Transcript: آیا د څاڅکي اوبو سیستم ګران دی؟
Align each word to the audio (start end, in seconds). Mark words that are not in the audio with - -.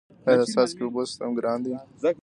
آیا 0.27 0.35
د 0.39 0.43
څاڅکي 0.53 0.83
اوبو 0.83 1.01
سیستم 1.09 1.29
ګران 1.37 1.59
دی؟ 1.63 1.73